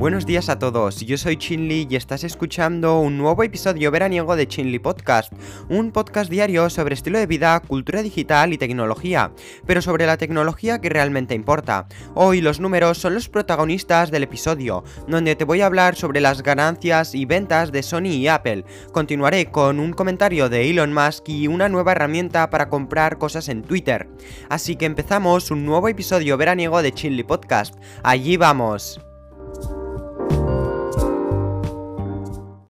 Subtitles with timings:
[0.00, 4.48] Buenos días a todos, yo soy Chinli y estás escuchando un nuevo episodio veraniego de
[4.48, 5.30] Chinli Podcast,
[5.68, 9.30] un podcast diario sobre estilo de vida, cultura digital y tecnología,
[9.66, 11.86] pero sobre la tecnología que realmente importa.
[12.14, 16.42] Hoy los números son los protagonistas del episodio, donde te voy a hablar sobre las
[16.42, 18.64] ganancias y ventas de Sony y Apple.
[18.92, 23.60] Continuaré con un comentario de Elon Musk y una nueva herramienta para comprar cosas en
[23.60, 24.08] Twitter.
[24.48, 27.74] Así que empezamos un nuevo episodio veraniego de Chinli Podcast.
[28.02, 28.98] Allí vamos.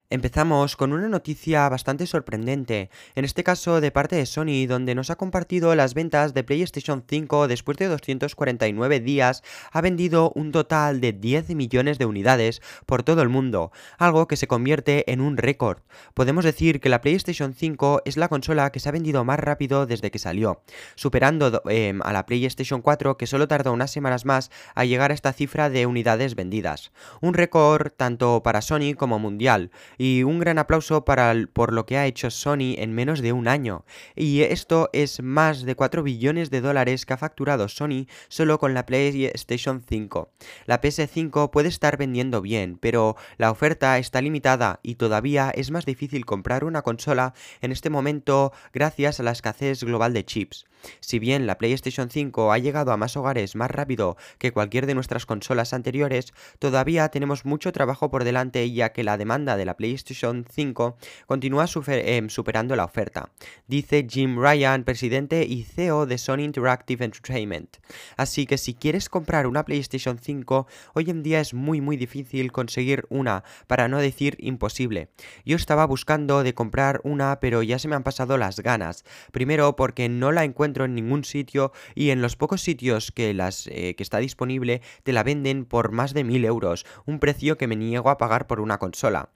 [0.08, 5.10] Empezamos con una noticia bastante sorprendente, en este caso de parte de Sony, donde nos
[5.10, 9.42] ha compartido las ventas de PlayStation 5 después de 249 días,
[9.72, 14.36] ha vendido un total de 10 millones de unidades por todo el mundo, algo que
[14.36, 15.78] se convierte en un récord.
[16.14, 19.86] Podemos decir que la PlayStation 5 es la consola que se ha vendido más rápido
[19.86, 20.62] desde que salió,
[20.94, 25.14] superando em, a la PlayStation 4 que solo tardó unas semanas más a llegar a
[25.14, 26.92] esta cifra de unidades vendidas.
[27.20, 31.96] Un récord tanto para Sony como mundial y un gran aplauso para por lo que
[31.96, 33.84] ha hecho Sony en menos de un año.
[34.14, 38.74] Y esto es más de 4 billones de dólares que ha facturado Sony solo con
[38.74, 40.30] la PlayStation 5.
[40.66, 45.86] La PS5 puede estar vendiendo bien, pero la oferta está limitada y todavía es más
[45.86, 50.66] difícil comprar una consola en este momento gracias a la escasez global de chips.
[51.00, 54.94] Si bien la PlayStation 5 ha llegado a más hogares más rápido que cualquier de
[54.94, 59.76] nuestras consolas anteriores, todavía tenemos mucho trabajo por delante ya que la demanda de la
[59.76, 63.30] PlayStation 5 continúa em, superando la oferta,
[63.66, 67.76] dice Jim Ryan, presidente y CEO de Sony Interactive Entertainment.
[68.16, 72.52] Así que si quieres comprar una PlayStation 5, hoy en día es muy muy difícil
[72.52, 75.08] conseguir una, para no decir imposible.
[75.44, 79.04] Yo estaba buscando de comprar una, pero ya se me han pasado las ganas.
[79.32, 83.66] Primero porque no la encuentro en ningún sitio y en los pocos sitios que, las,
[83.68, 87.66] eh, que está disponible te la venden por más de mil euros, un precio que
[87.66, 89.30] me niego a pagar por una consola.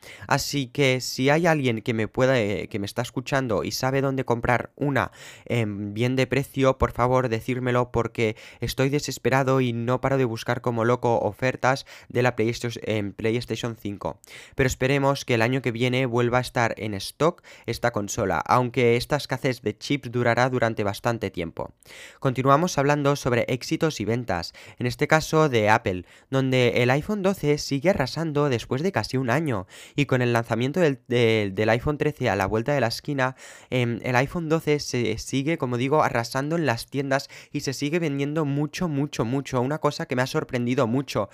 [0.72, 4.24] Que si hay alguien que me pueda, eh, que me está escuchando y sabe dónde
[4.24, 5.12] comprar una
[5.44, 10.60] en bien de precio, por favor decírmelo porque estoy desesperado y no paro de buscar
[10.60, 14.18] como loco ofertas de la PlayStation, en PlayStation 5.
[14.54, 18.96] Pero esperemos que el año que viene vuelva a estar en stock esta consola, aunque
[18.96, 21.72] esta escasez de chips durará durante bastante tiempo.
[22.18, 27.58] Continuamos hablando sobre éxitos y ventas, en este caso de Apple, donde el iPhone 12
[27.58, 32.36] sigue arrasando después de casi un año y con el lanzamiento del, iPhone 13 a
[32.36, 33.36] la vuelta de la esquina,
[33.70, 37.98] em, el iPhone 12 se sigue, como digo, arrasando en las tiendas y se sigue
[37.98, 41.28] vendiendo mucho, mucho, mucho, una cosa que me ha sorprendido mucho.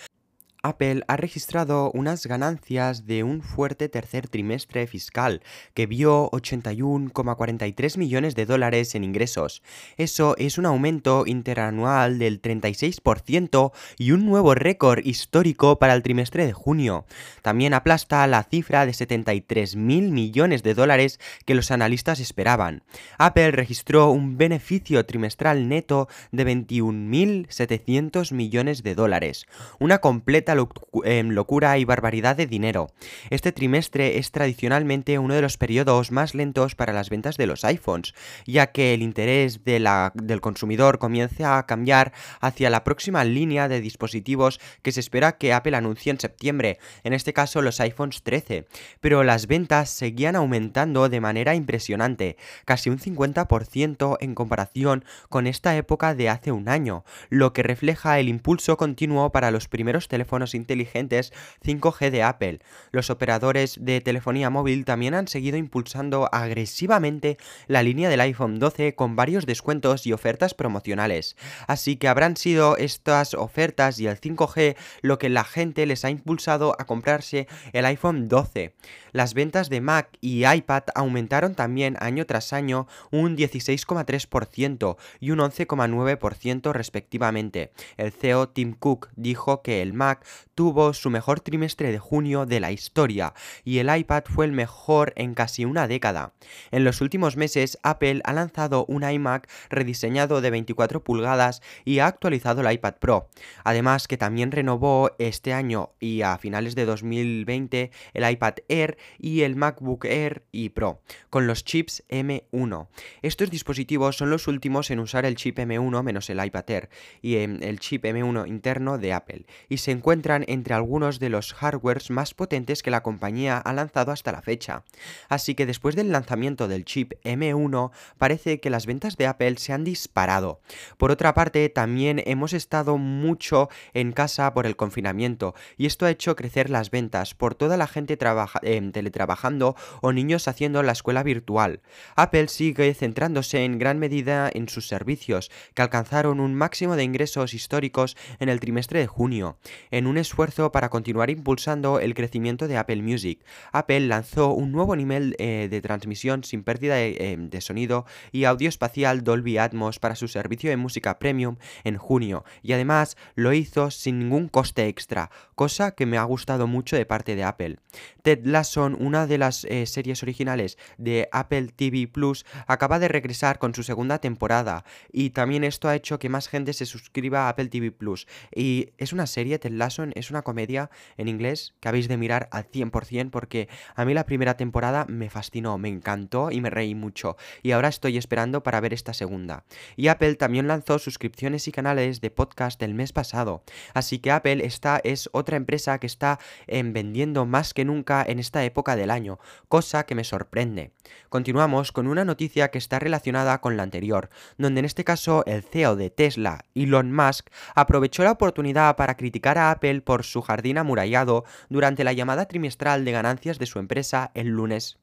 [0.67, 5.41] Apple ha registrado unas ganancias de un fuerte tercer trimestre fiscal
[5.75, 9.63] que vio 81,43 millones de dólares en ingresos.
[9.97, 16.47] Eso es un aumento interanual del 36% y un nuevo récord histórico para el trimestre
[16.47, 17.07] de junio.
[17.43, 22.83] También aplasta la cifra de 73 mil millones de dólares que los analistas esperaban.
[23.19, 29.47] Apple registró un beneficio trimestral neto de 21.700 millones de dólares,
[29.79, 30.56] una completa
[31.05, 32.89] Em, locura y barbaridad de dinero.
[33.31, 37.65] Este trimestre es tradicionalmente uno de los periodos más lentos para las ventas de los
[37.65, 38.15] iPhones,
[38.47, 44.61] ya que el interés del consumidor comienza a cambiar hacia la próxima línea de dispositivos
[44.83, 48.67] que se espera que Apple anuncie en septiembre, en este caso los iPhones 13,
[49.01, 55.77] pero las ventas seguían aumentando de manera impresionante, casi un 50% en comparación con esta
[55.77, 60.46] época de hace un año, lo que refleja el impulso continuo para los primeros teléfonos
[60.55, 61.33] inteligentes
[61.65, 62.61] 5G de Apple.
[62.91, 68.95] Los operadores de telefonía móvil también han seguido impulsando agresivamente la línea del iPhone 12
[68.95, 71.37] con varios descuentos y ofertas promocionales.
[71.67, 76.11] Así que habrán sido estas ofertas y el 5G lo que la gente les ha
[76.11, 78.75] impulsado a comprarse el iPhone 12.
[79.13, 85.39] Las ventas de Mac y iPad aumentaron también año tras año un 16,3% y un
[85.39, 87.73] 11,9% respectivamente.
[87.97, 92.61] El CEO Tim Cook dijo que el Mac tuvo su mejor trimestre de junio de
[92.61, 93.35] la historia
[93.65, 96.33] y el iPad fue el mejor en casi una década.
[96.71, 102.07] En los últimos meses Apple ha lanzado un iMac rediseñado de 24 pulgadas y ha
[102.07, 103.29] actualizado el iPad Pro.
[103.65, 109.43] Además que también renovó este año y a finales de 2020 el iPad Air y
[109.43, 112.89] el MacBook Air y Pro con los chips M1.
[113.23, 116.89] Estos dispositivos son los últimos en usar el chip M1 menos el iPad Air
[117.21, 121.29] y em, el chip M1 interno de Apple y se encuentran encuentran entre algunos de
[121.29, 124.83] los hardwares más potentes que la compañía ha lanzado hasta la fecha.
[125.29, 129.75] Así que después del lanzamiento del chip M1, parece que las ventas de Apple se
[129.75, 130.61] han disparado.
[130.97, 136.11] Por otra parte, también hemos estado mucho en casa por el confinamiento y esto ha
[136.11, 138.17] hecho crecer las ventas por toda la gente
[138.63, 141.83] eh, teletrabajando o niños haciendo la escuela virtual.
[142.15, 147.53] Apple sigue centrándose en gran medida en sus servicios, que alcanzaron un máximo de ingresos
[147.53, 149.59] históricos en el trimestre de junio,
[149.91, 153.45] en un esfuerzo para continuar impulsando el crecimiento de Apple Music.
[153.73, 158.45] Apple lanzó un nuevo nivel eh, de transmisión sin pérdida de, eh, de sonido y
[158.45, 163.53] audio espacial Dolby Atmos para su servicio de música premium en junio, y además lo
[163.53, 167.79] hizo sin ningún coste extra, cosa que me ha gustado mucho de parte de Apple.
[168.23, 173.59] Ted Lasso, una de las eh, series originales de Apple TV Plus, acaba de regresar
[173.59, 177.49] con su segunda temporada y también esto ha hecho que más gente se suscriba a
[177.51, 178.27] Apple TV Plus.
[178.55, 182.49] Y es una serie, Ted Lasso, es una comedia en inglés que habéis de mirar
[182.53, 186.95] al 100% porque a mí la primera temporada me fascinó, me encantó y me reí
[186.95, 187.37] mucho.
[187.63, 189.65] Y ahora estoy esperando para ver esta segunda.
[189.97, 193.63] Y Apple también lanzó suscripciones y canales de podcast el mes pasado.
[193.95, 198.39] Así que Apple esta es otra empresa que está em, vendiendo más que nunca en
[198.39, 199.39] esta época del año,
[199.69, 200.93] cosa que me sorprende.
[201.29, 205.63] Continuamos con una noticia que está relacionada con la anterior, donde en este caso el
[205.63, 210.79] CEO de Tesla, Elon Musk, aprovechó la oportunidad para criticar a Apple por su jardín
[210.79, 214.99] amurallado durante la llamada trimestral de ganancias de su empresa el lunes.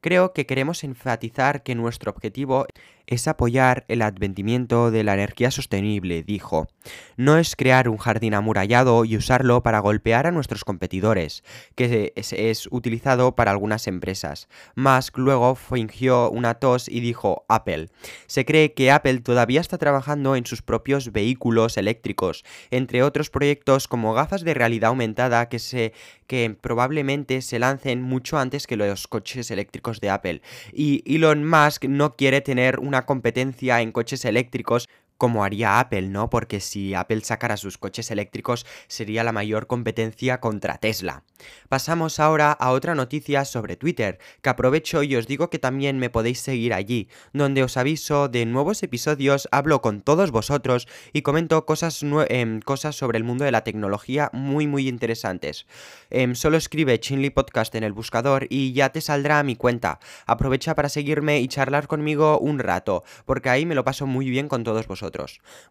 [0.00, 2.66] Creo que queremos enfatizar que nuestro objetivo
[3.06, 6.68] es apoyar el adventimiento de la energía sostenible, dijo.
[7.16, 11.42] No es crear un jardín amurallado y usarlo para golpear a nuestros competidores,
[11.74, 14.48] que es, utilizado para algunas empresas.
[14.74, 17.88] Musk luego fingió una tos y dijo Apple.
[18.26, 23.88] Se cree que Apple todavía está trabajando en sus propios vehículos eléctricos, entre otros proyectos
[23.88, 25.92] como gafas de realidad aumentada que, se,
[26.26, 30.42] que probablemente se lancen mucho antes que los coches eléctricos de Apple.
[30.72, 34.88] Y Elon Musk no quiere tener una competencia en coches eléctricos
[35.18, 36.30] como haría Apple, ¿no?
[36.30, 41.22] Porque si Apple sacara sus coches eléctricos sería la mayor competencia contra Tesla.
[41.68, 46.10] Pasamos ahora a otra noticia sobre Twitter, que aprovecho y os digo que también me
[46.10, 51.64] podéis seguir allí, donde os aviso de nuevos episodios, hablo con todos vosotros y comento
[51.66, 55.66] cosas, em, cosas sobre el mundo de la tecnología muy muy interesantes.
[56.10, 60.00] Em, solo escribe Chinley Podcast en el buscador y ya te saldrá mi cuenta.
[60.26, 64.48] Aprovecha para seguirme y charlar conmigo un rato, porque ahí me lo paso muy bien
[64.48, 65.03] con todos vosotros.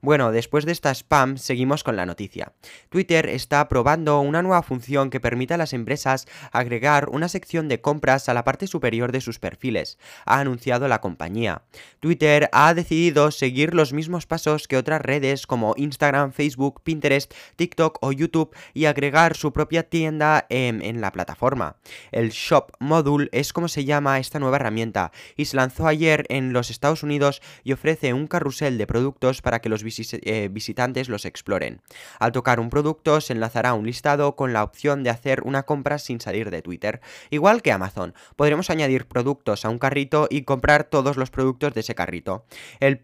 [0.02, 2.54] Bueno, después de esta spam, seguimos con la noticia.
[2.90, 7.82] Twitter está probando una nueva función que permite a las empresas agregar una sección de
[7.82, 11.64] compras a la parte superior de sus perfiles, ha anunciado la compañía.
[12.00, 17.98] Twitter ha decidido seguir los mismos pasos que otras redes como Instagram, Facebook, Pinterest, TikTok
[18.02, 21.78] o YouTube y agregar su propia tienda en, en la plataforma.
[22.12, 26.54] El Shop Module es como se llama esta nueva herramienta y se lanzó ayer en
[26.54, 31.26] los Estados Unidos y ofrece un carrusel de productos para que los eh, visitantes los
[31.26, 31.82] exploren.
[32.20, 35.98] Al tocar un producto se enlazará un listado con la opción de hacer una compra
[35.98, 37.00] sin salir de Twitter.
[37.30, 41.82] Igual que Amazon, podremos añadir productos a un carrito y comprar todos los productos de
[41.82, 42.46] ese carrito.
[42.80, 43.00] El,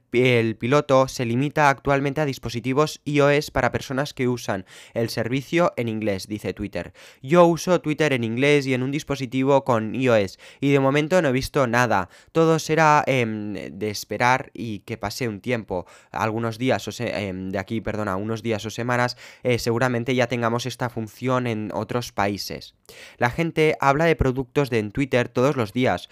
[0.57, 6.27] piloto se limita actualmente a dispositivos iOS para personas que usan el servicio en inglés,
[6.27, 6.94] dice Twitter.
[7.22, 11.30] Yo uso Twitter en inglés y en un dispositivo con iOS y de momento no
[11.30, 12.10] he visto nada.
[12.31, 17.59] Todo será em, de esperar y que pase un tiempo algunos días o em, de
[17.59, 22.75] aquí, perdona, unos días o semanas, eh, seguramente ya tengamos esta función en otros países.
[23.17, 26.10] La gente habla de productos de en Twitter todos los días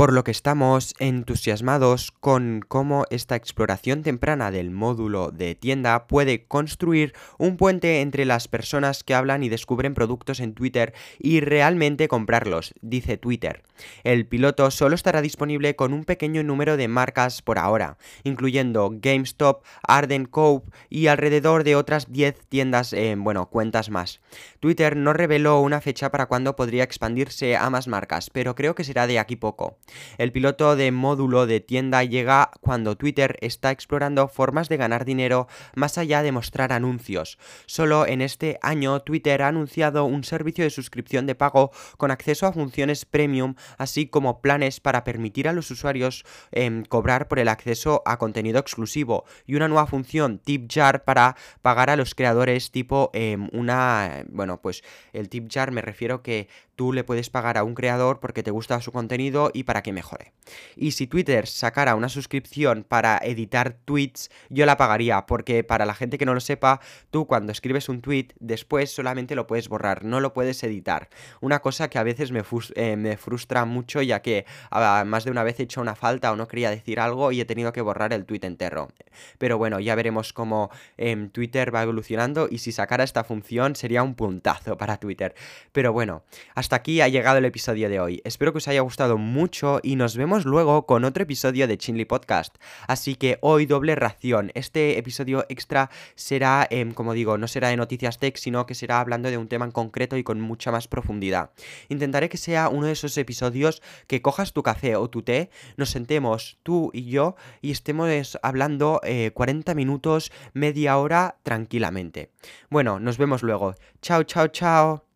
[0.00, 6.46] por lo que estamos entusiasmados con cómo esta exploración temprana del módulo de tienda puede
[6.46, 12.08] construir un puente entre las personas que hablan y descubren productos en Twitter y realmente
[12.08, 13.62] comprarlos, dice Twitter.
[14.02, 19.62] El piloto solo estará disponible con un pequeño número de marcas por ahora, incluyendo GameStop,
[19.82, 24.20] Arden Cope y alrededor de otras 10 tiendas, eh, bueno, cuentas más.
[24.60, 28.84] Twitter no reveló una fecha para cuándo podría expandirse a más marcas, pero creo que
[28.84, 29.76] será de aquí poco.
[30.18, 35.48] El piloto de módulo de tienda llega cuando Twitter está explorando formas de ganar dinero
[35.74, 37.38] más allá de mostrar anuncios.
[37.66, 42.46] Solo en este año Twitter ha anunciado un servicio de suscripción de pago con acceso
[42.46, 47.48] a funciones premium, así como planes para permitir a los usuarios em, cobrar por el
[47.48, 52.70] acceso a contenido exclusivo y una nueva función tip jar para pagar a los creadores
[52.70, 54.82] tipo em, una bueno pues
[55.12, 56.48] el tip jar me refiero que
[56.80, 59.92] tú le puedes pagar a un creador porque te gusta su contenido y para que
[59.92, 60.32] mejore.
[60.76, 65.92] Y si Twitter sacara una suscripción para editar tweets, yo la pagaría porque para la
[65.92, 70.06] gente que no lo sepa, tú cuando escribes un tweet después solamente lo puedes borrar,
[70.06, 71.10] no lo puedes editar.
[71.42, 72.42] Una cosa que a veces me,
[72.74, 76.36] eh, frustra mucho ya que ah, más de una vez he hecho una falta o
[76.36, 78.88] no quería decir algo y he tenido que borrar el tweet entero.
[79.36, 84.02] Pero bueno, ya veremos cómo em, Twitter va evolucionando y si sacara esta función sería
[84.02, 85.34] un puntazo para Twitter.
[85.72, 86.22] Pero bueno,
[86.54, 88.20] hasta aquí ha llegado el episodio de hoy.
[88.24, 92.04] Espero que os haya gustado mucho y nos vemos luego con otro episodio de Chinley
[92.04, 92.56] Podcast.
[92.86, 94.50] Así que hoy doble ración.
[94.54, 99.30] Este episodio extra será, como digo, no será de noticias tech, sino que será hablando
[99.30, 101.50] de un tema en concreto y con mucha más profundidad.
[101.88, 105.90] Intentaré que sea uno de esos episodios que cojas tu café o tu té, nos
[105.90, 109.00] sentemos tú y yo y estemos hablando
[109.34, 112.30] 40 eh, minutos, media hora tranquilamente.
[112.70, 113.74] Bueno, nos vemos luego.
[114.02, 115.09] Chao, chao, chao.